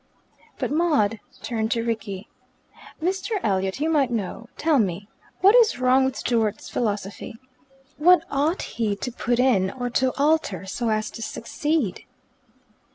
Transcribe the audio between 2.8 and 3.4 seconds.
"Mr.